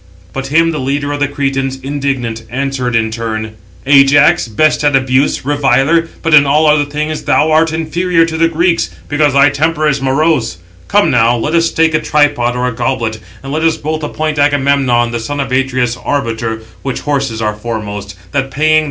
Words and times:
But 0.33 0.47
him 0.47 0.71
the 0.71 0.79
leader 0.79 1.11
of 1.11 1.19
the 1.19 1.27
Cretans, 1.27 1.79
indignant, 1.79 2.41
answered 2.49 2.95
in 2.95 3.11
turn: 3.11 3.51
"Ajax, 3.85 4.47
best 4.47 4.83
at 4.83 4.95
abuse, 4.95 5.45
reviler, 5.45 6.09
but 6.23 6.33
in 6.33 6.47
all 6.47 6.65
other 6.65 6.85
things 6.85 7.21
thou 7.25 7.51
art 7.51 7.71
inferior 7.71 8.25
to 8.25 8.35
the 8.35 8.47
Greeks, 8.47 8.89
because 9.07 9.33
thy 9.33 9.51
temper 9.51 9.87
is 9.87 10.01
morose; 10.01 10.57
come 10.87 11.11
now, 11.11 11.37
let 11.37 11.53
us 11.53 11.67
stake 11.67 11.93
a 11.93 11.99
tripod 11.99 12.55
757 12.55 12.63
or 12.63 12.67
a 12.69 12.75
goblet, 12.75 13.19
and 13.43 13.51
let 13.51 13.63
us 13.63 13.77
both 13.77 14.01
appoint 14.01 14.39
Agamemnon, 14.39 15.11
the 15.11 15.19
son 15.19 15.39
of 15.39 15.51
Atreus, 15.51 15.95
arbiter, 15.97 16.63
which 16.81 17.01
horses 17.01 17.39
are 17.39 17.53
foremost; 17.53 18.15
that 18.31 18.49
paying, 18.49 18.49
thou 18.49 18.49
mayest 18.49 18.59
learn." 18.73 18.79